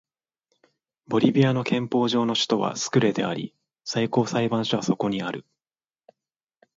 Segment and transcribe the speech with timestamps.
[1.05, 3.53] ボリビアの憲法上の首都はスクレであり
[3.85, 5.45] 最高裁判所はそこにある